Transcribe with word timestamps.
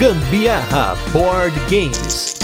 Gambiarra 0.00 0.96
Board 1.12 1.54
Games. 1.68 2.34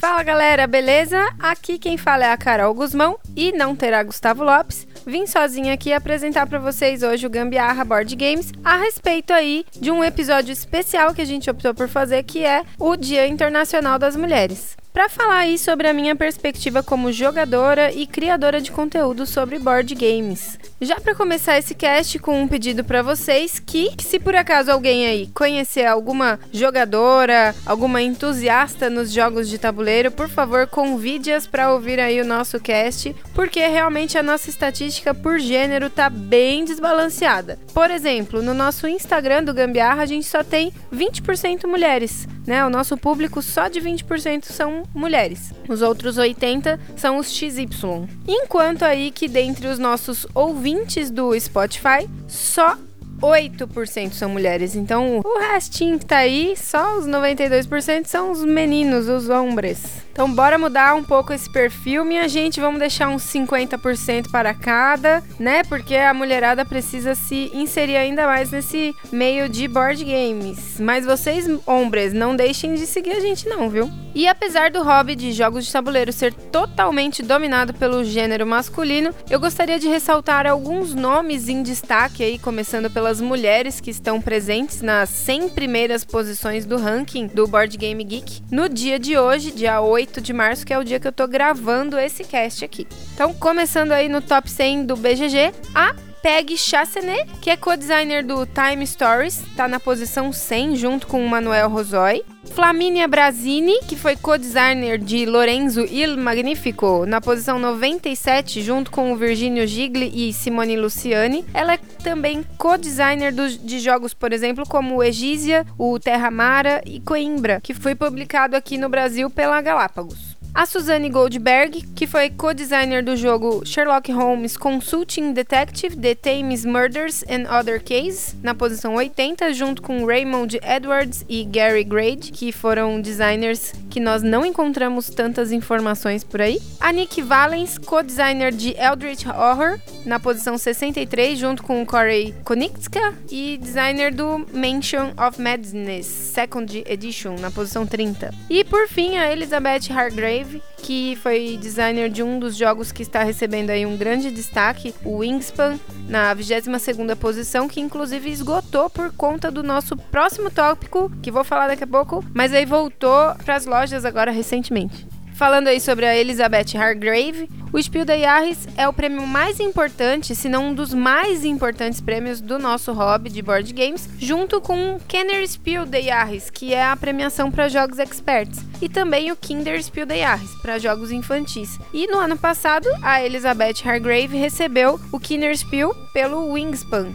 Fala 0.00 0.24
galera, 0.24 0.66
beleza? 0.66 1.16
Aqui 1.38 1.78
quem 1.78 1.96
fala 1.96 2.24
é 2.24 2.32
a 2.32 2.36
Carol 2.36 2.74
Guzmão 2.74 3.16
e 3.36 3.52
não 3.52 3.76
terá 3.76 4.02
Gustavo 4.02 4.42
Lopes. 4.42 4.88
Vim 5.06 5.24
sozinha 5.28 5.74
aqui 5.74 5.92
apresentar 5.92 6.48
para 6.48 6.58
vocês 6.58 7.04
hoje 7.04 7.28
o 7.28 7.30
Gambiarra 7.30 7.84
Board 7.84 8.16
Games 8.16 8.50
a 8.64 8.76
respeito 8.76 9.32
aí 9.32 9.64
de 9.78 9.92
um 9.92 10.02
episódio 10.02 10.50
especial 10.50 11.14
que 11.14 11.22
a 11.22 11.24
gente 11.24 11.48
optou 11.48 11.72
por 11.72 11.88
fazer, 11.88 12.24
que 12.24 12.44
é 12.44 12.64
o 12.76 12.96
Dia 12.96 13.28
Internacional 13.28 14.00
das 14.00 14.16
Mulheres 14.16 14.75
para 14.96 15.10
falar 15.10 15.40
aí 15.40 15.58
sobre 15.58 15.86
a 15.86 15.92
minha 15.92 16.16
perspectiva 16.16 16.82
como 16.82 17.12
jogadora 17.12 17.92
e 17.92 18.06
criadora 18.06 18.62
de 18.62 18.72
conteúdo 18.72 19.26
sobre 19.26 19.58
board 19.58 19.94
games. 19.94 20.58
Já 20.80 20.98
para 20.98 21.14
começar 21.14 21.58
esse 21.58 21.74
cast 21.74 22.18
com 22.18 22.40
um 22.40 22.48
pedido 22.48 22.82
para 22.82 23.02
vocês 23.02 23.58
que, 23.58 23.90
se 24.00 24.18
por 24.18 24.34
acaso 24.34 24.72
alguém 24.72 25.06
aí 25.06 25.26
conhecer 25.34 25.84
alguma 25.84 26.40
jogadora, 26.50 27.54
alguma 27.66 28.00
entusiasta 28.00 28.88
nos 28.88 29.12
jogos 29.12 29.50
de 29.50 29.58
tabuleiro, 29.58 30.10
por 30.10 30.30
favor, 30.30 30.66
convide-as 30.66 31.46
para 31.46 31.74
ouvir 31.74 32.00
aí 32.00 32.18
o 32.18 32.26
nosso 32.26 32.58
cast, 32.58 33.14
porque 33.34 33.66
realmente 33.66 34.16
a 34.16 34.22
nossa 34.22 34.48
estatística 34.48 35.12
por 35.12 35.38
gênero 35.38 35.90
tá 35.90 36.08
bem 36.08 36.64
desbalanceada. 36.64 37.58
Por 37.74 37.90
exemplo, 37.90 38.40
no 38.40 38.54
nosso 38.54 38.88
Instagram 38.88 39.44
do 39.44 39.52
Gambiarra 39.52 40.04
a 40.04 40.06
gente 40.06 40.26
só 40.26 40.42
tem 40.42 40.72
20% 40.90 41.66
mulheres 41.66 42.26
né? 42.46 42.64
O 42.64 42.70
nosso 42.70 42.96
público 42.96 43.42
só 43.42 43.68
de 43.68 43.80
20% 43.80 44.44
são 44.44 44.84
mulheres. 44.94 45.52
Os 45.68 45.82
outros 45.82 46.18
80 46.18 46.78
são 46.96 47.18
os 47.18 47.32
XY. 47.32 48.08
Enquanto 48.26 48.82
aí 48.82 49.10
que 49.10 49.28
dentre 49.28 49.66
os 49.66 49.78
nossos 49.78 50.26
ouvintes 50.34 51.10
do 51.10 51.38
Spotify, 51.38 52.08
só 52.26 52.76
8% 53.20 54.12
são 54.12 54.28
mulheres. 54.28 54.74
Então, 54.74 55.20
o 55.24 55.38
restinho 55.38 55.98
que 55.98 56.06
tá 56.06 56.18
aí, 56.18 56.54
só 56.56 56.98
os 56.98 57.06
92% 57.06 58.06
são 58.06 58.30
os 58.30 58.44
meninos, 58.44 59.08
os 59.08 59.28
homens. 59.28 60.05
Então, 60.16 60.32
bora 60.32 60.56
mudar 60.56 60.94
um 60.94 61.04
pouco 61.04 61.30
esse 61.30 61.50
perfil, 61.50 62.02
minha 62.02 62.26
gente. 62.26 62.58
Vamos 62.58 62.80
deixar 62.80 63.10
uns 63.10 63.22
50% 63.24 64.30
para 64.30 64.54
cada, 64.54 65.22
né? 65.38 65.62
Porque 65.64 65.94
a 65.94 66.14
mulherada 66.14 66.64
precisa 66.64 67.14
se 67.14 67.50
inserir 67.52 67.98
ainda 67.98 68.26
mais 68.26 68.50
nesse 68.50 68.96
meio 69.12 69.46
de 69.46 69.68
board 69.68 70.02
games. 70.02 70.80
Mas 70.80 71.04
vocês, 71.04 71.46
homens, 71.66 72.14
não 72.14 72.34
deixem 72.34 72.74
de 72.76 72.86
seguir 72.86 73.12
a 73.12 73.20
gente, 73.20 73.46
não, 73.46 73.68
viu? 73.68 73.90
E 74.14 74.26
apesar 74.26 74.70
do 74.70 74.82
hobby 74.82 75.14
de 75.14 75.30
jogos 75.32 75.66
de 75.66 75.70
tabuleiro 75.70 76.10
ser 76.10 76.32
totalmente 76.32 77.22
dominado 77.22 77.74
pelo 77.74 78.02
gênero 78.02 78.46
masculino, 78.46 79.14
eu 79.28 79.38
gostaria 79.38 79.78
de 79.78 79.86
ressaltar 79.88 80.46
alguns 80.46 80.94
nomes 80.94 81.50
em 81.50 81.62
destaque 81.62 82.24
aí, 82.24 82.38
começando 82.38 82.88
pelas 82.88 83.20
mulheres 83.20 83.78
que 83.78 83.90
estão 83.90 84.18
presentes 84.18 84.80
nas 84.80 85.10
100 85.10 85.50
primeiras 85.50 86.02
posições 86.02 86.64
do 86.64 86.78
ranking 86.78 87.26
do 87.26 87.46
Board 87.46 87.76
Game 87.76 88.02
Geek 88.02 88.40
no 88.50 88.70
dia 88.70 88.98
de 88.98 89.18
hoje, 89.18 89.50
dia 89.50 89.82
8 89.82 90.05
de 90.20 90.32
março, 90.32 90.64
que 90.64 90.72
é 90.72 90.78
o 90.78 90.84
dia 90.84 90.98
que 90.98 91.06
eu 91.06 91.12
tô 91.12 91.26
gravando 91.26 91.98
esse 91.98 92.24
cast 92.24 92.64
aqui. 92.64 92.86
Então, 93.14 93.32
começando 93.34 93.92
aí 93.92 94.08
no 94.08 94.20
top 94.20 94.50
100 94.50 94.86
do 94.86 94.96
BGG, 94.96 95.52
a 95.74 95.94
Peg 96.26 96.56
Chassenet, 96.58 97.24
que 97.40 97.50
é 97.50 97.56
co-designer 97.56 98.26
do 98.26 98.44
Time 98.46 98.84
Stories, 98.84 99.44
tá 99.54 99.68
na 99.68 99.78
posição 99.78 100.32
100 100.32 100.74
junto 100.74 101.06
com 101.06 101.24
o 101.24 101.28
Manuel 101.28 101.68
Rosoi. 101.68 102.24
Flaminia 102.52 103.06
Brasini, 103.06 103.78
que 103.86 103.94
foi 103.94 104.16
co-designer 104.16 104.98
de 104.98 105.24
Lorenzo 105.24 105.82
Il 105.82 106.16
Magnifico, 106.16 107.06
na 107.06 107.20
posição 107.20 107.60
97, 107.60 108.60
junto 108.60 108.90
com 108.90 109.12
o 109.12 109.16
Virginio 109.16 109.68
Gigli 109.68 110.10
e 110.12 110.32
Simone 110.32 110.76
Luciani. 110.76 111.44
Ela 111.54 111.74
é 111.74 111.78
também 112.02 112.44
co-designer 112.58 113.32
de 113.32 113.78
jogos, 113.78 114.12
por 114.12 114.32
exemplo, 114.32 114.64
como 114.68 114.96
o 114.96 115.04
Egísia, 115.04 115.64
o 115.78 115.96
Terra 116.00 116.28
Mara 116.28 116.82
e 116.84 116.98
Coimbra, 116.98 117.60
que 117.60 117.72
foi 117.72 117.94
publicado 117.94 118.56
aqui 118.56 118.76
no 118.76 118.88
Brasil 118.88 119.30
pela 119.30 119.60
Galápagos. 119.60 120.25
A 120.56 120.64
Suzanne 120.64 121.10
Goldberg, 121.10 121.82
que 121.94 122.06
foi 122.06 122.30
co-designer 122.30 123.04
do 123.04 123.14
jogo 123.14 123.60
Sherlock 123.62 124.10
Holmes 124.10 124.56
Consulting 124.56 125.34
Detective 125.34 125.94
The 125.94 126.14
Thames 126.14 126.64
Murders 126.64 127.22
and 127.28 127.44
Other 127.54 127.78
Cases, 127.78 128.34
na 128.42 128.54
posição 128.54 128.94
80, 128.94 129.52
junto 129.52 129.82
com 129.82 130.06
Raymond 130.06 130.58
Edwards 130.62 131.26
e 131.28 131.44
Gary 131.44 131.84
Grade, 131.84 132.32
que 132.32 132.52
foram 132.52 133.02
designers 133.02 133.74
que 133.90 134.00
nós 134.00 134.22
não 134.22 134.46
encontramos 134.46 135.10
tantas 135.10 135.52
informações 135.52 136.24
por 136.24 136.40
aí. 136.40 136.58
A 136.80 136.90
Nick 136.90 137.20
Valens, 137.20 137.76
co-designer 137.76 138.50
de 138.50 138.74
Eldritch 138.78 139.26
Horror, 139.26 139.78
na 140.06 140.18
posição 140.18 140.56
63, 140.56 141.38
junto 141.38 141.62
com 141.62 141.84
Corey 141.84 142.34
Konitska 142.44 143.14
e 143.30 143.58
designer 143.58 144.10
do 144.10 144.46
Mansion 144.54 145.12
of 145.18 145.38
Madness 145.38 146.06
Second 146.06 146.82
Edition, 146.86 147.36
na 147.40 147.50
posição 147.50 147.86
30. 147.86 148.32
E 148.48 148.64
por 148.64 148.88
fim, 148.88 149.18
a 149.18 149.30
Elizabeth 149.30 149.90
Hargrave 149.90 150.45
que 150.78 151.16
foi 151.22 151.58
designer 151.60 152.08
de 152.08 152.22
um 152.22 152.38
dos 152.38 152.56
jogos 152.56 152.92
que 152.92 153.02
está 153.02 153.22
recebendo 153.22 153.70
aí 153.70 153.84
um 153.84 153.96
grande 153.96 154.30
destaque, 154.30 154.94
o 155.04 155.18
Wingspan, 155.18 155.78
na 156.08 156.34
22ª 156.34 157.16
posição, 157.16 157.68
que 157.68 157.80
inclusive 157.80 158.30
esgotou 158.30 158.88
por 158.88 159.12
conta 159.12 159.50
do 159.50 159.62
nosso 159.62 159.96
próximo 159.96 160.50
tópico, 160.50 161.10
que 161.22 161.30
vou 161.30 161.44
falar 161.44 161.68
daqui 161.68 161.84
a 161.84 161.88
pouco, 161.88 162.24
mas 162.34 162.52
aí 162.52 162.64
voltou 162.64 163.34
para 163.44 163.56
as 163.56 163.66
lojas 163.66 164.04
agora 164.04 164.30
recentemente. 164.30 165.06
Falando 165.36 165.68
aí 165.68 165.78
sobre 165.78 166.06
a 166.06 166.16
Elizabeth 166.16 166.78
Hargrave, 166.78 167.46
o 167.70 167.82
Spiel 167.82 168.06
des 168.06 168.22
Jahres 168.22 168.66
é 168.74 168.88
o 168.88 168.92
prêmio 168.92 169.26
mais 169.26 169.60
importante, 169.60 170.34
se 170.34 170.48
não 170.48 170.68
um 170.68 170.74
dos 170.74 170.94
mais 170.94 171.44
importantes 171.44 172.00
prêmios 172.00 172.40
do 172.40 172.58
nosso 172.58 172.90
hobby 172.94 173.28
de 173.28 173.42
board 173.42 173.70
games, 173.74 174.08
junto 174.18 174.62
com 174.62 174.96
o 174.96 175.00
Kenner 175.00 175.46
Spiel 175.46 175.84
des 175.84 176.06
Jahres, 176.06 176.48
que 176.48 176.72
é 176.72 176.82
a 176.82 176.96
premiação 176.96 177.50
para 177.50 177.68
jogos 177.68 177.98
experts, 177.98 178.64
e 178.80 178.88
também 178.88 179.30
o 179.30 179.36
Kinder 179.36 179.82
Spiel 179.82 180.06
des 180.06 180.20
Jahres, 180.20 180.54
para 180.62 180.78
jogos 180.78 181.10
infantis. 181.10 181.78
E 181.92 182.06
no 182.06 182.18
ano 182.18 182.38
passado, 182.38 182.88
a 183.02 183.22
Elizabeth 183.22 183.84
Hargrave 183.84 184.38
recebeu 184.38 184.98
o 185.12 185.20
Kinder 185.20 185.54
Spiel 185.54 185.94
pelo 186.14 186.50
Wingspan. 186.52 187.12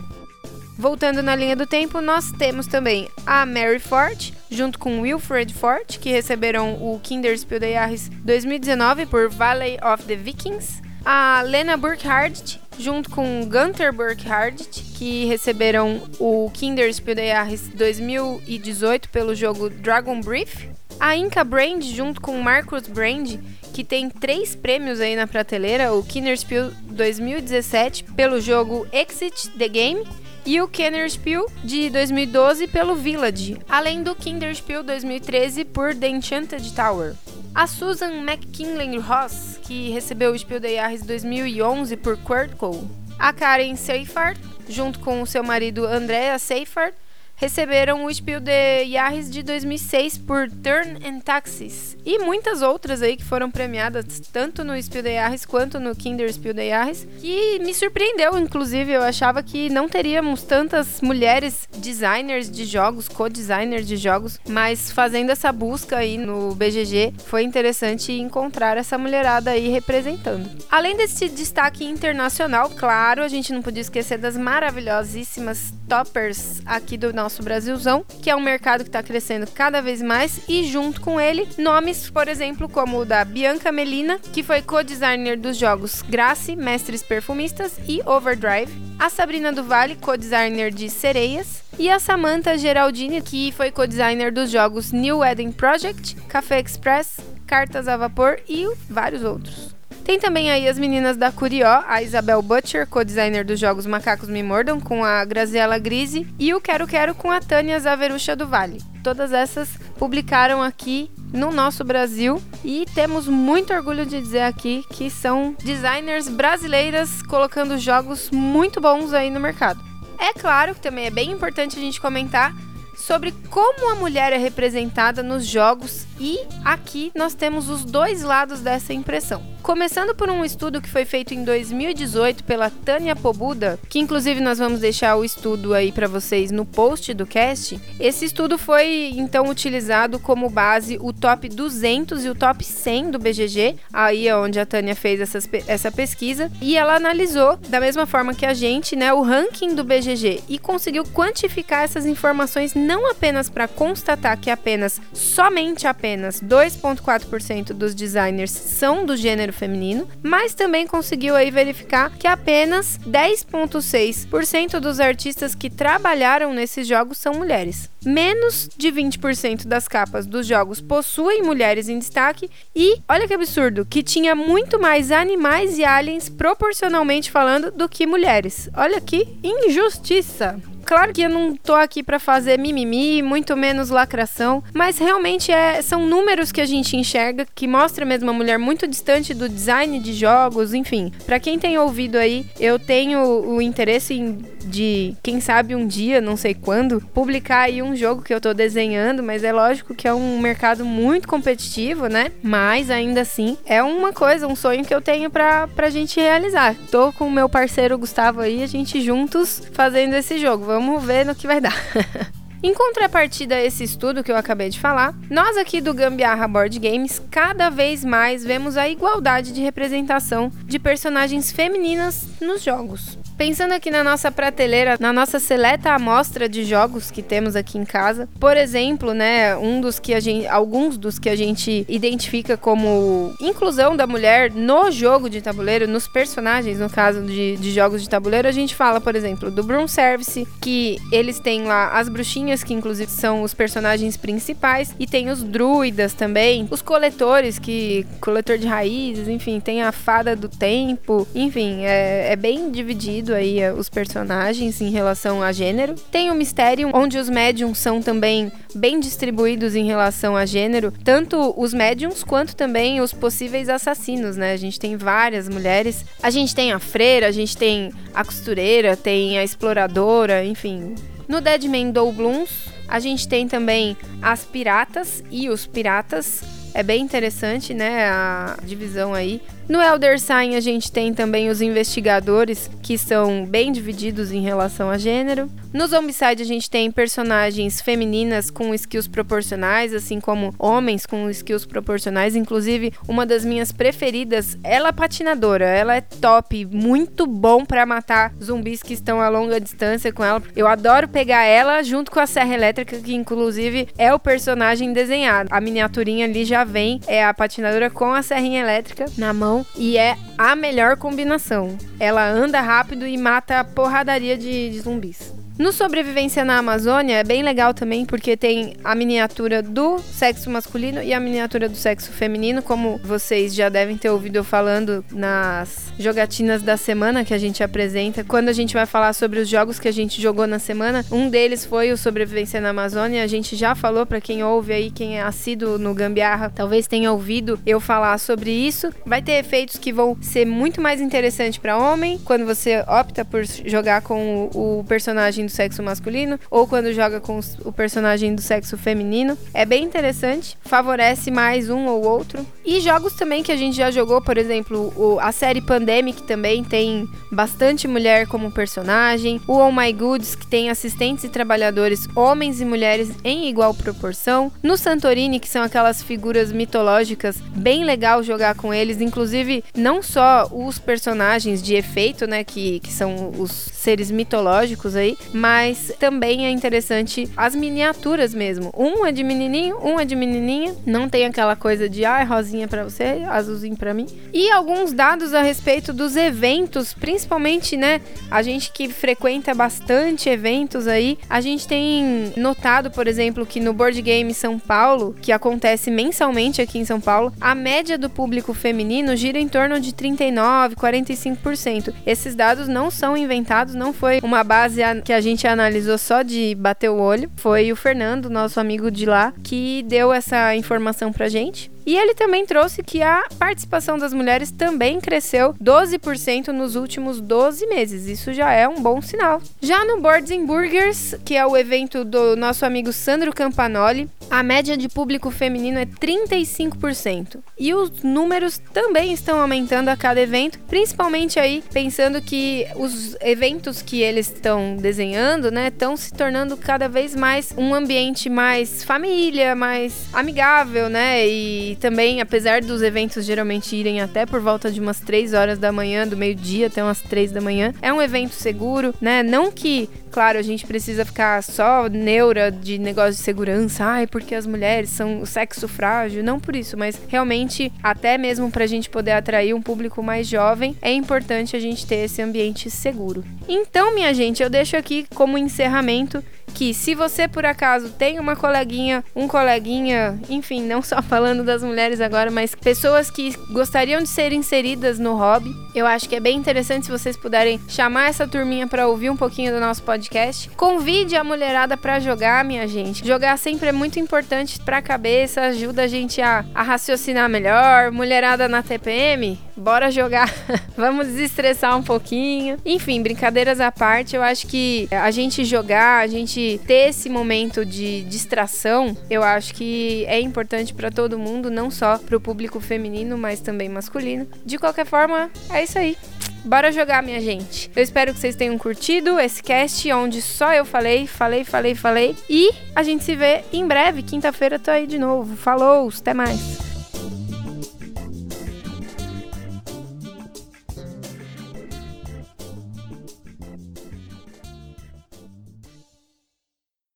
Voltando 0.78 1.22
na 1.22 1.36
linha 1.36 1.56
do 1.56 1.68
tempo, 1.68 2.02
nós 2.02 2.32
temos 2.32 2.66
também 2.66 3.08
a 3.26 3.46
Mary 3.46 3.80
Ford, 3.80 4.34
junto 4.50 4.80
com 4.80 5.02
Wilfred 5.02 5.54
Ford, 5.54 5.86
que 6.00 6.09
receberam 6.09 6.74
o 6.74 7.00
Kinderspiel 7.04 7.59
des 7.59 7.74
Jahres 7.74 8.09
2019 8.24 9.06
por 9.06 9.30
Valley 9.30 9.78
of 9.84 10.04
the 10.06 10.16
Vikings. 10.16 10.82
A 11.06 11.42
Lena 11.44 11.78
Burkhardt, 11.78 12.59
junto 12.80 13.09
com 13.09 13.46
Gunther 13.46 13.92
Burkhardt, 13.94 14.82
que 14.98 15.26
receberam 15.26 16.02
o 16.20 16.50
Kinderspiel 16.54 17.16
des 17.16 17.28
Jahres 17.28 17.68
2018 17.76 19.09
pelo 19.09 19.36
jogo 19.36 19.70
Dragon 19.70 20.20
Brief. 20.20 20.70
A 21.00 21.16
Inca 21.16 21.44
Brand, 21.44 21.84
junto 21.84 22.22
com 22.22 22.40
Marcus 22.42 22.88
Brand, 22.88 23.40
que 23.74 23.84
tem 23.84 24.09
três 24.09 24.56
prêmios 24.56 25.00
aí 25.00 25.16
na 25.16 25.26
prateleira, 25.26 25.94
o 25.94 26.03
Kinderspiel 26.03 26.72
2017 26.84 28.03
pelo 28.16 28.40
jogo 28.40 28.88
Exit 28.92 29.50
the 29.58 29.68
Game 29.68 30.03
e 30.46 30.59
o 30.62 30.68
Kennerspiel 30.68 31.46
de 31.63 31.90
2012 31.90 32.68
pelo 32.68 32.96
Village, 32.96 33.57
além 33.69 34.02
do 34.02 34.16
Kinderspiel 34.16 34.84
2013 34.84 35.66
por 35.66 35.96
The 35.96 36.07
Enchanted 36.07 36.74
Tower. 36.74 37.16
A 37.53 37.68
Susan 37.68 38.22
McKinley 38.22 38.97
Ross, 38.97 39.59
que 39.63 39.91
recebeu 39.91 40.31
o 40.31 40.38
Spiel 40.38 40.59
des 40.59 40.75
Jahres 40.75 41.02
2011 41.03 41.97
por 41.97 42.18
Quirkle. 42.18 42.88
A 43.19 43.34
Karen 43.34 43.75
Seifert, 43.75 44.40
junto 44.68 45.00
com 45.00 45.22
o 45.22 45.28
seu 45.28 45.44
marido 45.44 45.85
Andrea 45.85 46.40
Seifert, 46.40 46.96
receberam 47.41 48.06
o 48.06 48.13
Spiel 48.13 48.40
de 48.40 48.85
Jahres 48.85 49.28
de 49.28 49.41
2006 49.41 50.19
por 50.19 50.47
Turn 50.47 51.00
and 51.03 51.22
Taxis 51.22 51.97
e 52.05 52.20
muitas 52.20 52.61
outras 52.61 53.02
aí 53.02 53.17
que 53.17 53.23
foram 53.23 53.49
premiadas 53.49 54.20
tanto 54.32 54.64
no 54.64 54.79
Spiel 54.82 55.02
de 55.02 55.16
Jahres 55.16 55.43
quanto 55.43 55.79
no 55.79 55.96
Kinder 55.96 56.32
Spiel 56.32 56.53
de 56.53 56.70
Jahres, 56.70 57.08
que 57.20 57.58
me 57.59 57.73
surpreendeu, 57.73 58.38
inclusive 58.38 58.91
eu 58.91 59.02
achava 59.02 59.41
que 59.41 59.72
não 59.72 59.90
teríamos 59.90 60.43
tantas 60.43 61.02
mulheres 61.02 61.67
designers 61.78 62.49
de 62.49 62.64
jogos, 62.64 63.08
co-designers 63.08 63.88
de 63.88 63.97
jogos, 63.97 64.40
mas 64.47 64.91
fazendo 64.91 65.32
essa 65.32 65.52
busca 65.52 65.97
aí 65.97 66.20
no 66.20 66.53
BGG 66.53 67.14
foi 67.26 67.41
interessante 67.41 68.11
encontrar 68.11 68.78
essa 68.78 68.99
mulherada 68.99 69.49
aí 69.49 69.67
representando. 69.67 70.47
Além 70.70 70.96
desse 70.96 71.28
destaque 71.28 71.84
internacional, 71.84 72.70
claro, 72.70 73.23
a 73.23 73.28
gente 73.28 73.52
não 73.52 73.64
podia 73.64 73.82
esquecer 73.82 74.20
das 74.20 74.38
maravilhosíssimas 74.38 75.73
toppers 75.90 76.61
aqui 76.66 76.97
do 76.97 77.11
nosso 77.11 77.30
nosso 77.31 77.43
Brasilzão, 77.43 78.05
que 78.22 78.29
é 78.29 78.35
um 78.35 78.41
mercado 78.41 78.83
que 78.83 78.89
está 78.89 79.01
crescendo 79.01 79.47
cada 79.47 79.81
vez 79.81 80.01
mais, 80.01 80.41
e 80.49 80.66
junto 80.66 80.99
com 80.99 81.19
ele, 81.19 81.47
nomes, 81.57 82.09
por 82.09 82.28
exemplo, 82.28 82.67
como 82.67 82.99
o 82.99 83.05
da 83.05 83.23
Bianca 83.23 83.72
Melina, 83.72 84.19
que 84.19 84.43
foi 84.43 84.61
co-designer 84.61 85.37
dos 85.37 85.55
jogos 85.55 86.01
Grace, 86.01 86.55
Mestres 86.57 87.01
Perfumistas 87.01 87.79
e 87.87 88.01
Overdrive, 88.05 88.72
a 88.99 89.09
Sabrina 89.09 89.53
do 89.53 89.63
Vale, 89.63 89.95
co-designer 89.95 90.72
de 90.72 90.89
Sereias, 90.89 91.63
e 91.79 91.89
a 91.89 91.99
Samantha 91.99 92.57
Geraldine, 92.57 93.22
que 93.22 93.53
foi 93.53 93.72
co-designer 93.72 94.31
dos 94.31 94.51
jogos 94.51 94.91
New 94.91 95.19
Wedding 95.19 95.53
Project, 95.53 96.16
Café 96.28 96.59
Express, 96.59 97.17
Cartas 97.47 97.87
a 97.87 97.95
Vapor 97.95 98.39
e 98.47 98.67
vários 98.89 99.23
outros. 99.23 99.80
Tem 100.03 100.20
também 100.20 100.52
aí 100.52 100.68
as 100.68 100.80
meninas 100.80 101.16
da 101.16 101.32
Curió, 101.32 101.84
a 101.88 102.02
Isabel 102.02 102.42
Butcher, 102.42 102.88
co-designer 102.88 103.46
dos 103.46 103.59
jogos 103.59 103.86
Macacos 103.86 104.28
Me 104.28 104.42
Mordam, 104.42 104.80
com 104.80 105.06
a 105.06 105.24
Graziella 105.24 105.78
Grise, 105.78 106.28
e 106.40 106.53
o 106.53 106.59
Quero 106.59 106.88
Quero 106.88 107.14
com 107.14 107.32
a 107.32 107.40
Tânia 107.40 107.80
Zaverucha 107.80 108.36
do 108.36 108.48
Vale. 108.48 108.82
Todas 109.03 109.32
essas 109.32 109.70
publicaram 109.98 110.62
aqui 110.62 111.12
no 111.32 111.52
nosso 111.52 111.84
Brasil 111.84 112.42
e 112.64 112.86
temos 112.94 113.28
muito 113.28 113.74
orgulho 113.74 114.06
de 114.06 114.20
dizer 114.20 114.42
aqui 114.42 114.84
que 114.90 115.09
são 115.09 115.56
designers 115.64 116.28
brasileiras 116.28 117.22
colocando 117.24 117.78
jogos 117.78 118.30
muito 118.32 118.82
bons 118.82 119.14
aí 119.14 119.30
no 119.30 119.40
mercado. 119.40 119.82
É 120.20 120.34
claro 120.34 120.76
que 120.76 120.82
também 120.82 121.06
é 121.06 121.12
bem 121.12 121.32
importante 121.32 121.78
a 121.78 121.82
gente 121.82 122.02
comentar 122.02 122.53
sobre 122.96 123.32
como 123.50 123.90
a 123.90 123.96
mulher 123.96 124.34
é 124.34 124.38
representada 124.38 125.24
nos 125.24 125.46
jogos 125.46 126.06
e 126.20 126.40
aqui 126.64 127.12
nós 127.16 127.34
temos 127.34 127.70
os 127.70 127.84
dois 127.84 128.22
lados 128.22 128.59
dessa 128.59 128.94
impressão. 128.94 129.51
Começando 129.61 130.16
por 130.16 130.28
um 130.28 130.43
estudo 130.43 130.81
que 130.81 130.90
foi 130.90 131.05
feito 131.05 131.35
em 131.35 131.43
2018 131.43 132.43
pela 132.46 132.72
Tânia 132.72 133.16
Pobuda, 133.16 133.79
que 133.87 133.99
inclusive 133.99 134.41
nós 134.41 134.58
vamos 134.58 134.79
deixar 134.79 135.16
o 135.16 135.23
estudo 135.23 135.75
aí 135.75 135.91
para 135.91 136.08
vocês 136.08 136.49
no 136.49 136.66
post 136.66 137.13
do 137.13 137.28
cast. 137.28 137.79
Esse 137.99 138.25
estudo 138.25 138.58
foi 138.58 139.13
então 139.16 139.47
utilizado 139.47 140.17
como 140.17 140.49
base 140.49 140.97
o 140.99 141.13
top 141.13 141.47
200 141.47 142.25
e 142.25 142.29
o 142.29 142.35
top 142.35 142.66
100 142.66 143.11
do 143.11 143.19
BGG, 143.19 143.75
aí 143.93 144.28
é 144.28 144.35
onde 144.35 144.59
a 144.59 144.66
Tânia 144.66 144.96
fez 144.96 145.22
essas, 145.22 145.47
essa 145.67 145.91
pesquisa, 145.91 146.52
e 146.59 146.75
ela 146.75 146.96
analisou 146.96 147.55
da 147.69 147.79
mesma 147.79 148.07
forma 148.07 148.34
que 148.34 148.47
a 148.47 148.55
gente, 148.55 148.96
né, 148.96 149.14
o 149.14 149.22
ranking 149.22 149.75
do 149.75 149.84
BGG 149.84 150.41
e 150.49 150.57
conseguiu 150.57 151.03
quantificar 151.03 151.84
essas 151.84 152.07
informações 152.07 152.73
não 152.73 153.09
apenas 153.09 153.47
para 153.47 153.67
constatar 153.67 154.40
que 154.40 154.49
apenas 154.49 154.99
somente 155.14 155.85
apenas 155.85 156.41
2.4% 156.41 157.73
dos 157.73 157.93
designers 157.93 158.49
são 158.49 159.05
do 159.05 159.16
gênero 159.16 159.51
gênero 159.52 159.53
feminino, 159.53 160.08
mas 160.24 160.56
também 160.56 160.88
conseguiu 160.88 161.36
aí 161.36 161.52
verificar 161.52 162.09
que 162.18 162.28
apenas 162.28 162.98
10,6% 163.00 164.80
dos 164.80 165.00
artistas 165.00 165.53
que 165.53 165.70
trabalharam 165.70 166.53
nesses 166.53 166.88
jogos 166.88 167.18
são 167.18 167.34
mulheres. 167.34 167.90
Menos 168.03 168.70
de 168.76 168.92
20% 168.92 169.68
das 169.68 169.88
capas 169.88 170.26
dos 170.26 170.48
jogos 170.48 170.82
possuem 170.82 171.44
mulheres 171.44 171.88
em 171.88 172.00
destaque 172.00 172.50
e, 172.76 172.98
olha 173.08 173.28
que 173.28 173.34
absurdo, 173.34 173.86
que 173.86 174.02
tinha 174.02 174.34
muito 174.34 174.80
mais 174.80 175.12
animais 175.12 175.78
e 175.78 175.84
aliens 175.84 176.28
proporcionalmente 176.28 177.30
falando 177.30 177.70
do 177.72 177.88
que 177.88 178.08
mulheres. 178.08 178.70
Olha 178.76 179.00
que 179.00 179.28
injustiça! 179.44 180.59
Claro 180.91 181.14
que 181.14 181.22
eu 181.22 181.29
não 181.29 181.55
tô 181.55 181.73
aqui 181.73 182.03
para 182.03 182.20
fazer 182.20 182.59
mimimi, 182.59 183.22
muito 183.22 183.55
menos 183.55 183.90
lacração, 183.90 184.61
mas 184.73 184.97
realmente 184.97 185.49
é, 185.49 185.82
são 185.82 186.05
números 186.05 186.52
que 186.52 186.59
a 186.59 186.66
gente 186.66 186.97
enxerga 186.97 187.47
que 187.55 187.66
mostra 187.66 188.05
mesmo 188.05 188.29
uma 188.29 188.38
mulher 188.38 188.59
muito 188.59 188.85
distante 188.85 189.34
do 189.34 189.47
design 189.47 189.97
de 189.99 190.11
jogos, 190.11 190.73
enfim. 190.73 191.09
Para 191.26 191.40
quem 191.40 191.58
tem 191.58 191.78
ouvido 191.78 192.17
aí, 192.17 192.46
eu 192.59 192.78
tenho 192.78 193.22
o 193.22 193.61
interesse 193.61 194.16
em, 194.16 194.40
de, 194.66 195.16
quem 195.23 195.40
sabe 195.40 195.76
um 195.76 195.88
dia, 195.88 196.20
não 196.20 196.35
sei 196.35 196.53
quando, 196.53 196.99
publicar 197.14 197.61
aí 197.67 197.82
um 197.82 197.96
jogo 197.96 198.22
que 198.22 198.34
eu 198.34 198.41
tô 198.41 198.53
desenhando, 198.53 199.23
mas 199.23 199.46
é 199.46 199.53
lógico 199.53 199.96
que 199.96 200.09
é 200.09 200.14
um 200.14 200.40
mercado 200.40 200.84
muito 200.84 201.26
competitivo, 201.26 202.08
né? 202.08 202.34
Mas 202.43 202.90
ainda 202.90 203.22
assim, 203.22 203.58
é 203.66 203.82
uma 203.82 204.11
coisa, 204.11 204.46
um 204.46 204.58
sonho 204.58 204.84
que 204.84 204.93
eu 204.93 204.99
tenho 205.02 205.29
pra, 205.29 205.70
pra 205.70 205.90
gente 205.90 206.20
realizar. 206.20 206.76
Tô 206.91 207.14
com 207.14 207.28
o 207.28 207.32
meu 207.32 207.47
parceiro 207.47 207.97
Gustavo 207.97 208.41
aí, 208.41 208.61
a 208.61 208.67
gente 208.67 208.99
juntos 208.99 209.61
fazendo 209.72 210.16
esse 210.16 210.38
jogo. 210.38 210.66
Vamos 210.66 210.80
ver 210.99 211.25
no 211.25 211.35
que 211.35 211.47
vai 211.47 211.61
dar. 211.61 211.75
Em 212.63 212.75
contrapartida 212.75 213.55
a 213.55 213.63
esse 213.63 213.83
estudo 213.83 214.23
que 214.23 214.31
eu 214.31 214.35
acabei 214.35 214.69
de 214.69 214.79
falar, 214.79 215.16
nós 215.31 215.57
aqui 215.57 215.81
do 215.81 215.95
Gambiarra 215.95 216.47
Board 216.47 216.78
Games 216.78 217.19
cada 217.31 217.72
vez 217.72 218.05
mais 218.05 218.43
vemos 218.43 218.78
a 218.78 218.87
igualdade 218.87 219.51
de 219.51 219.61
representação 219.61 220.51
de 220.66 220.78
personagens 220.78 221.51
femininas 221.51 222.28
nos 222.39 222.61
jogos. 222.61 223.17
Pensando 223.41 223.72
aqui 223.72 223.90
na 223.90 224.03
nossa 224.03 224.32
prateleira, 224.32 224.97
na 224.99 225.11
nossa 225.11 225.40
seleta 225.40 225.90
amostra 225.93 226.47
de 226.47 226.64
jogos 226.64 227.09
que 227.09 227.23
temos 227.23 227.55
aqui 227.55 227.76
em 227.76 227.84
casa, 227.84 228.29
por 228.40 228.55
exemplo, 228.55 229.16
né, 229.16 229.58
um 229.58 229.82
dos 229.82 229.97
que 229.97 230.14
a 230.14 230.20
gente, 230.20 230.46
alguns 230.46 230.96
dos 230.96 231.17
que 231.17 231.28
a 231.28 231.35
gente 231.35 231.84
identifica 231.90 232.55
como 232.55 233.34
inclusão 233.41 233.97
da 233.97 234.05
mulher 234.05 234.52
no 234.52 234.91
jogo 234.91 235.28
de 235.28 235.41
tabuleiro, 235.41 235.88
nos 235.88 236.08
personagens, 236.08 236.78
no 236.78 236.88
caso 236.88 237.23
de, 237.23 237.58
de 237.58 237.72
jogos 237.72 238.03
de 238.03 238.08
tabuleiro, 238.08 238.47
a 238.47 238.52
gente 238.52 238.76
fala, 238.76 239.02
por 239.02 239.16
exemplo, 239.16 239.49
do 239.49 239.64
Broom 239.64 239.88
Service, 239.88 240.47
que 240.61 240.99
eles 241.11 241.40
têm 241.40 241.64
lá 241.64 241.97
as 241.97 242.08
bruxinhas, 242.08 242.64
que 242.64 242.76
inclusive 242.76 243.09
são 243.09 243.41
os 243.41 243.55
personagens 243.55 244.16
principais, 244.16 244.96
e 244.99 245.08
tem 245.08 245.32
os 245.32 245.41
druidas 245.41 246.14
também, 246.14 246.67
os 246.70 246.84
coletores, 246.84 247.58
que 247.58 248.05
coletor 248.20 248.59
de 248.59 248.67
raízes, 248.67 249.28
enfim, 249.28 249.59
tem 249.59 249.82
a 249.82 249.91
fada 249.91 250.35
do 250.35 250.47
tempo, 250.47 251.28
enfim, 251.34 251.85
é, 251.85 252.34
é 252.34 252.35
bem 252.35 252.70
dividido 252.70 253.30
aí 253.33 253.59
eh, 253.59 253.73
os 253.73 253.89
personagens 253.89 254.81
em 254.81 254.89
relação 254.89 255.41
a 255.41 255.51
gênero. 255.51 255.95
Tem 256.12 256.29
o 256.29 256.36
mistério, 256.36 256.89
onde 256.93 257.17
os 257.17 257.29
médiums 257.29 257.77
são 257.77 258.01
também 258.01 258.51
bem 258.75 259.00
distribuídos 259.00 259.75
em 259.75 259.86
relação 259.86 260.36
a 260.36 260.45
gênero, 260.45 260.93
tanto 261.03 261.53
os 261.57 261.74
médiums 261.74 262.24
quanto 262.24 262.55
também 262.55 263.01
os 263.01 263.13
possíveis 263.13 263.69
assassinos, 263.69 264.38
né? 264.38 264.53
A 264.53 264.57
gente 264.57 264.79
tem 264.79 264.95
várias 264.95 265.48
mulheres. 265.50 266.05
A 266.22 266.29
gente 266.29 266.55
tem 266.55 266.72
a 266.72 266.79
freira, 266.79 267.27
a 267.27 267.31
gente 267.31 267.57
tem 267.57 267.91
a 268.13 268.24
costureira, 268.24 268.95
tem 268.95 269.38
a 269.38 269.43
exploradora, 269.43 270.43
enfim. 270.45 270.95
No 271.27 271.39
Deadman 271.39 271.91
Doubloons, 271.91 272.50
a 272.88 273.00
gente 273.00 273.27
tem 273.27 273.48
também 273.48 273.95
as 274.22 274.43
piratas 274.43 275.24
e 275.31 275.50
os 275.50 275.65
piratas. 275.65 276.43
É 276.74 276.83
bem 276.83 277.01
interessante, 277.01 277.74
né, 277.74 278.05
a 278.05 278.57
divisão 278.63 279.13
aí. 279.13 279.41
No 279.72 279.82
Elder 279.82 280.20
Sign 280.20 280.58
a 280.58 280.60
gente 280.60 280.91
tem 280.91 281.13
também 281.13 281.50
os 281.50 281.62
investigadores, 281.62 282.70
que 282.84 282.98
são 282.98 283.46
bem 283.46 283.72
divididos 283.72 284.29
em 284.29 284.41
relação 284.41 284.89
a 284.89 284.98
gênero. 284.98 285.50
No 285.72 285.88
Zombicide 285.88 286.44
a 286.44 286.46
gente 286.46 286.70
tem 286.70 286.91
personagens 286.91 287.79
femininas 287.79 288.51
com 288.51 288.75
skills 288.75 289.08
proporcionais, 289.08 289.94
assim 289.94 290.20
como 290.20 290.53
homens 290.60 291.06
com 291.06 291.29
skills 291.29 291.65
proporcionais. 291.65 292.36
Inclusive, 292.36 292.91
uma 293.08 293.25
das 293.25 293.46
minhas 293.46 293.72
preferidas, 293.72 294.58
ela 294.62 294.89
é 294.89 294.91
patinadora, 294.91 295.63
ela 295.63 295.96
é 295.96 296.01
top, 296.01 296.65
muito 296.65 297.25
bom 297.25 297.63
para 297.63 297.86
matar 297.86 298.34
zumbis 298.44 298.84
que 298.84 298.94
estão 298.94 299.22
a 299.22 299.29
longa 299.29 299.58
distância 299.58 300.12
com 300.12 300.22
ela. 300.22 300.44
Eu 300.53 300.67
adoro 300.67 301.08
pegar 301.08 301.46
ela 301.46 301.82
junto 301.82 302.12
com 302.12 302.20
a 302.20 302.27
serra 302.27 302.53
elétrica, 302.53 302.98
que 302.98 303.15
inclusive 303.15 303.88
é 303.98 304.13
o 304.13 304.20
personagem 304.20 304.91
desenhado. 304.91 305.48
A 305.50 305.62
miniaturinha 305.62 306.25
ali 306.25 306.44
já 306.44 306.65
vem, 306.65 307.00
é 307.08 307.24
a 307.24 307.34
patinadora 307.34 307.89
com 307.89 308.13
a 308.13 308.22
serrinha 308.22 308.60
elétrica 308.60 309.05
na 309.17 309.31
mão 309.31 309.61
e 309.75 309.98
é 309.98 310.18
a 310.38 310.56
melhor 310.56 310.98
combinação. 310.98 311.77
Ela 312.00 312.30
anda 312.30 312.62
rápido 312.62 313.06
e 313.08 313.18
mata 313.18 313.60
a 313.60 313.63
porradaria 313.63 314.38
de, 314.38 314.70
de 314.70 314.80
zumbis. 314.80 315.40
No 315.62 315.72
Sobrevivência 315.72 316.44
na 316.44 316.58
Amazônia 316.58 317.18
é 317.18 317.24
bem 317.24 317.44
legal 317.44 317.72
também 317.72 318.03
porque 318.03 318.36
tem 318.36 318.74
a 318.84 318.96
miniatura 318.96 319.62
do 319.62 320.00
sexo 320.00 320.50
masculino 320.50 321.03
e 321.03 321.13
a 321.13 321.20
miniatura 321.20 321.70
do 321.70 321.77
sexo 321.77 322.12
feminino, 322.12 322.63
como 322.63 323.00
vocês 323.03 323.53
já 323.53 323.70
devem 323.70 323.96
ter 323.96 324.10
ouvido 324.10 324.38
eu 324.38 324.44
falando 324.44 325.06
nas 325.12 325.94
jogatinas 326.00 326.63
da 326.63 326.77
semana 326.77 327.24
que 327.24 327.32
a 327.32 327.38
gente 327.38 327.63
apresenta. 327.63 328.24
Quando 328.24 328.50
a 328.50 328.53
gente 328.53 328.74
vai 328.74 328.88
falar 328.88 329.13
sobre 329.13 329.39
os 329.39 329.48
jogos 329.48 329.77
que 329.77 329.88
a 329.88 329.91
gente 329.91 330.20
jogou 330.20 330.48
na 330.48 330.58
semana, 330.58 331.06
um 331.12 331.30
deles 331.30 331.63
foi 331.63 331.91
o 331.91 331.98
Sobrevivência 331.98 332.60
na 332.60 332.70
Amazônia. 332.70 333.24
A 333.24 333.27
gente 333.27 333.56
já 333.56 333.75
falou 333.75 334.03
para 334.03 334.20
quem 334.20 334.44
ouve 334.44 334.74
aí, 334.74 334.89
quem 334.89 335.20
é 335.20 335.22
assíduo 335.22 335.77
no 335.77 335.94
Gambiarra, 335.94 336.50
talvez 336.50 336.88
tenha 336.88 337.12
ouvido 337.12 337.60
eu 337.68 337.80
falar 337.80 338.18
sobre 338.18 338.50
isso. 338.50 338.91
Vai 339.06 339.22
ter 339.22 339.34
efeitos 339.34 339.77
que 339.77 339.94
vão 339.94 340.18
ser 340.24 340.44
muito 340.44 340.82
mais 340.82 341.00
interessantes 341.00 341.60
para 341.60 341.77
homem 341.77 342.20
quando 342.25 342.48
você 342.48 342.84
opta 342.88 343.24
por 343.24 343.46
jogar 343.46 344.01
com 344.01 344.50
o, 344.56 344.84
personagem 344.88 345.46
do 345.46 345.50
sexo 345.51 345.84
masculino 345.84 346.39
ou 346.50 346.67
quando 346.67 346.93
joga 346.93 347.20
com 347.20 347.39
o 347.63 347.72
personagem 347.72 348.34
do 348.34 348.41
sexo 348.41 348.77
feminino. 348.77 349.38
É 349.53 349.65
bem 349.65 349.84
interessante, 349.84 350.58
favorece 350.63 351.29
mais 351.29 351.70
um 351.70 351.86
ou 351.88 352.03
outro. 352.03 352.46
E 352.65 352.79
jogos 352.79 353.13
também 353.13 353.43
que 353.43 353.51
a 353.51 353.55
gente 353.55 353.75
já 353.75 353.91
jogou, 353.91 354.22
por 354.22 354.38
exemplo, 354.38 354.93
o, 354.96 355.20
a 355.20 355.31
série 355.31 355.62
Pandemic 355.62 356.24
também 356.24 356.63
tem 356.63 357.08
bastante 357.31 357.88
mulher 357.88 358.27
como 358.27 358.51
personagem. 358.51 359.41
O 359.48 359.53
Oh 359.53 359.72
My 359.72 359.91
Goods, 359.91 360.36
que 360.36 360.48
tem 360.48 360.70
assistentes 360.70 361.24
e 361.24 361.29
trabalhadores 361.29 362.08
homens 362.15 362.62
e 362.62 362.65
mulheres 362.65 363.12
em 363.24 363.50
igual 363.50 363.74
proporção. 363.74 364.51
No 364.62 364.77
Santorini, 364.77 365.39
que 365.39 365.50
são 365.50 365.63
aquelas 365.63 366.01
figuras 366.01 366.51
mitológicas, 366.51 367.38
bem 367.55 367.84
legal 367.84 368.24
jogar 368.24 368.55
com 368.55 368.74
eles. 368.74 369.01
Inclusive, 369.01 369.63
não 369.75 370.01
só 370.01 370.48
os 370.51 370.79
personagens 370.79 371.62
de 371.62 371.75
efeito, 371.75 372.27
né, 372.27 372.43
que, 372.43 372.79
que 372.79 372.91
são 372.91 373.31
os 373.38 373.51
seres 373.51 374.12
mitológicos 374.12 374.96
aí, 374.96 375.17
mas 375.41 375.91
também 375.98 376.45
é 376.45 376.51
interessante 376.51 377.27
as 377.36 377.55
miniaturas 377.55 378.31
mesmo. 378.31 378.71
Um 378.77 379.07
é 379.07 379.12
de 379.12 379.24
menininho, 379.24 379.75
um 379.83 380.00
é 380.00 380.05
de 380.05 380.15
menininha, 380.15 380.75
não 380.86 381.10
tem 381.10 381.25
aquela 381.25 381.55
coisa 381.55 381.89
de 381.89 382.05
ah, 382.05 382.19
é 382.19 382.24
rosinha 382.24 382.67
para 382.67 382.83
você, 382.83 383.24
azulzinho 383.27 383.75
para 383.75 383.91
mim. 383.91 384.05
E 384.31 384.51
alguns 384.51 384.93
dados 384.93 385.33
a 385.33 385.41
respeito 385.41 385.91
dos 385.91 386.15
eventos, 386.15 386.93
principalmente, 386.93 387.75
né, 387.75 388.01
a 388.29 388.43
gente 388.43 388.71
que 388.71 388.88
frequenta 388.88 389.55
bastante 389.55 390.29
eventos 390.29 390.88
aí, 390.88 391.17
a 391.27 391.41
gente 391.41 391.67
tem 391.67 392.33
notado, 392.38 392.91
por 392.91 393.07
exemplo, 393.07 393.43
que 393.43 393.60
no 393.60 393.74
Board 393.74 394.00
Game 394.00 394.31
São 394.36 394.60
Paulo, 394.60 395.15
que 395.24 395.31
acontece 395.31 395.89
mensalmente 395.89 396.62
aqui 396.62 396.77
em 396.77 396.86
São 396.86 397.01
Paulo, 397.01 397.33
a 397.41 397.55
média 397.55 397.98
do 397.98 398.12
público 398.12 398.53
feminino 398.53 399.15
gira 399.15 399.39
em 399.39 399.48
torno 399.48 399.79
de 399.79 399.91
39, 399.91 400.75
45%. 400.75 401.95
Esses 402.05 402.36
dados 402.36 402.67
não 402.67 402.91
são 402.91 403.17
inventados, 403.17 403.74
não 403.74 403.91
foi 403.91 404.19
uma 404.21 404.43
base 404.43 404.81
que 405.03 405.12
a 405.21 405.23
gente 405.23 405.45
analisou 405.47 405.99
só 405.99 406.23
de 406.23 406.55
bater 406.55 406.89
o 406.89 406.97
olho. 406.99 407.29
Foi 407.35 407.71
o 407.71 407.75
Fernando, 407.75 408.27
nosso 408.27 408.59
amigo 408.59 408.89
de 408.89 409.05
lá, 409.05 409.31
que 409.43 409.85
deu 409.87 410.11
essa 410.11 410.55
informação 410.55 411.13
pra 411.13 411.29
gente. 411.29 411.71
E 411.85 411.97
ele 411.97 412.13
também 412.13 412.45
trouxe 412.45 412.83
que 412.83 413.01
a 413.01 413.23
participação 413.38 413.97
das 413.97 414.13
mulheres 414.13 414.51
também 414.51 415.00
cresceu 415.00 415.53
12% 415.61 416.47
nos 416.47 416.75
últimos 416.75 417.19
12 417.19 417.65
meses. 417.67 418.07
Isso 418.07 418.33
já 418.33 418.51
é 418.51 418.67
um 418.67 418.81
bom 418.81 419.01
sinal. 419.01 419.41
Já 419.61 419.83
no 419.85 420.01
Boards 420.01 420.31
and 420.31 420.45
Burgers, 420.45 421.15
que 421.25 421.35
é 421.35 421.45
o 421.45 421.57
evento 421.57 422.03
do 422.03 422.35
nosso 422.35 422.65
amigo 422.65 422.91
Sandro 422.91 423.33
Campanoli, 423.33 424.09
a 424.29 424.41
média 424.41 424.77
de 424.77 424.88
público 424.88 425.29
feminino 425.29 425.77
é 425.77 425.85
35%. 425.85 427.39
E 427.59 427.73
os 427.73 428.01
números 428.01 428.57
também 428.73 429.11
estão 429.11 429.41
aumentando 429.41 429.89
a 429.89 429.97
cada 429.97 430.21
evento, 430.21 430.57
principalmente 430.69 431.38
aí 431.38 431.61
pensando 431.73 432.21
que 432.21 432.65
os 432.75 433.17
eventos 433.19 433.81
que 433.81 434.01
eles 434.01 434.31
estão 434.31 434.77
desenhando, 434.77 435.51
né, 435.51 435.67
estão 435.67 435.97
se 435.97 436.13
tornando 436.13 436.55
cada 436.55 436.88
vez 436.88 437.13
mais 437.13 437.53
um 437.57 437.73
ambiente 437.73 438.29
mais 438.29 438.83
família, 438.83 439.53
mais 439.53 440.05
amigável, 440.13 440.88
né? 440.88 441.27
E 441.27 441.70
e 441.71 441.75
também, 441.75 442.19
apesar 442.19 442.61
dos 442.61 442.81
eventos 442.81 443.25
geralmente 443.25 443.73
irem 443.77 444.01
até 444.01 444.25
por 444.25 444.41
volta 444.41 444.69
de 444.69 444.81
umas 444.81 444.99
3 444.99 445.33
horas 445.33 445.57
da 445.57 445.71
manhã, 445.71 446.05
do 446.05 446.17
meio-dia 446.17 446.67
até 446.67 446.83
umas 446.83 446.99
3 446.99 447.31
da 447.31 447.39
manhã, 447.39 447.73
é 447.81 447.93
um 447.93 448.01
evento 448.01 448.33
seguro, 448.33 448.93
né? 448.99 449.23
Não 449.23 449.49
que 449.49 449.89
Claro, 450.11 450.37
a 450.37 450.41
gente 450.41 450.67
precisa 450.67 451.05
ficar 451.05 451.41
só 451.41 451.87
neura 451.87 452.51
de 452.51 452.77
negócio 452.77 453.13
de 453.13 453.19
segurança, 453.19 453.85
ai, 453.85 454.05
porque 454.05 454.35
as 454.35 454.45
mulheres 454.45 454.89
são 454.89 455.21
o 455.21 455.25
sexo 455.25 455.69
frágil. 455.69 456.21
Não 456.21 456.37
por 456.37 456.53
isso, 456.53 456.77
mas 456.77 456.99
realmente, 457.07 457.71
até 457.81 458.17
mesmo 458.17 458.51
para 458.51 458.65
a 458.65 458.67
gente 458.67 458.89
poder 458.89 459.11
atrair 459.11 459.53
um 459.53 459.61
público 459.61 460.03
mais 460.03 460.27
jovem, 460.27 460.75
é 460.81 460.91
importante 460.91 461.55
a 461.55 461.59
gente 461.61 461.87
ter 461.87 461.95
esse 461.95 462.21
ambiente 462.21 462.69
seguro. 462.69 463.23
Então, 463.47 463.95
minha 463.95 464.13
gente, 464.13 464.43
eu 464.43 464.49
deixo 464.49 464.75
aqui 464.75 465.05
como 465.15 465.37
encerramento 465.37 466.21
que 466.51 466.74
se 466.74 466.93
você 466.93 467.27
por 467.27 467.46
acaso 467.46 467.89
tem 467.89 468.20
uma 468.20 468.36
coleguinha, 468.36 469.03
um 469.15 469.27
coleguinha, 469.27 470.20
enfim, 470.29 470.62
não 470.62 470.81
só 470.81 471.01
falando 471.03 471.43
das 471.43 471.63
mulheres 471.63 472.01
agora, 472.01 472.29
mas 472.29 472.53
pessoas 472.55 473.10
que 473.10 473.36
gostariam 473.51 474.01
de 474.01 474.10
ser 474.10 474.31
inseridas 474.31 475.00
no 475.00 475.15
hobby, 475.15 475.51
eu 475.74 475.88
acho 475.88 476.08
que 476.08 476.15
é 476.15 476.20
bem 476.20 476.38
interessante 476.38 476.86
se 476.86 476.91
vocês 476.91 477.17
puderem 477.17 477.60
chamar 477.67 478.10
essa 478.10 478.27
turminha 478.27 478.67
para 478.67 478.88
ouvir 478.88 479.10
um 479.10 479.17
pouquinho 479.17 479.53
do 479.53 479.60
nosso 479.60 479.84
podcast. 479.84 480.50
Convide 480.51 481.15
a 481.15 481.24
mulherada 481.24 481.77
para 481.77 482.00
jogar, 482.00 482.43
minha 482.43 482.67
gente. 482.67 483.05
Jogar 483.08 483.38
sempre 483.38 483.70
é 483.70 483.72
muito 483.72 484.00
importante 484.00 484.60
para 484.60 484.77
a 484.77 484.81
cabeça, 484.81 485.41
ajuda 485.41 485.84
a 485.84 485.88
gente 485.88 486.22
a, 486.22 486.46
a 486.53 486.62
raciocinar 486.62 487.29
melhor. 487.29 487.91
Mulherada 487.91 488.48
na 488.48 488.62
TPM, 488.62 489.39
bora 489.55 489.91
jogar. 489.91 490.34
Vamos 490.75 491.08
desestressar 491.08 491.77
um 491.77 491.84
pouquinho. 491.84 492.58
Enfim, 492.65 493.01
brincadeiras 493.01 493.60
à 493.60 493.72
parte, 493.72 494.15
eu 494.15 494.22
acho 494.22 494.48
que 494.48 494.88
a 494.91 495.12
gente 495.12 495.46
jogar, 495.46 496.00
a 496.00 496.08
gente 496.08 496.60
ter 496.65 496.89
esse 496.89 497.10
momento 497.10 497.65
de 497.65 498.03
distração, 498.03 498.96
eu 499.10 499.24
acho 499.24 499.53
que 499.53 500.05
é 500.08 500.20
importante 500.20 500.74
para 500.74 500.91
todo 500.91 501.20
mundo, 501.20 501.50
não 501.50 501.70
só 501.70 501.98
para 501.98 502.17
o 502.17 502.22
público 502.22 502.60
feminino, 502.60 503.17
mas 503.17 503.39
também 503.39 503.70
masculino. 503.70 504.27
De 504.46 504.58
qualquer 504.58 504.86
forma, 504.86 505.29
é 505.50 505.63
isso 505.63 505.77
aí. 505.77 505.98
Bora 506.43 506.72
jogar, 506.72 507.03
minha 507.03 507.22
gente. 507.22 507.70
Eu 507.75 507.84
espero 507.84 508.13
que 508.13 508.20
vocês 508.20 508.36
tenham 508.36 508.58
curtido 508.58 509.20
esse 509.20 509.43
cast 509.43 509.91
onde 509.91 510.22
só 510.22 510.51
eu 510.53 510.65
falei, 510.65 511.05
falei, 511.05 511.43
falei, 511.43 511.75
falei. 511.75 512.15
E 512.29 512.51
a 512.75 512.81
gente 512.81 513.03
se 513.03 513.15
vê 513.15 513.43
em 513.53 513.65
breve. 513.67 514.01
Quinta-feira 514.01 514.58
tô 514.58 514.72
aí 514.72 514.88
de 514.88 514.98
novo. 514.98 515.36
Falou, 515.36 515.91
até 515.96 516.13
mais. 516.13 516.61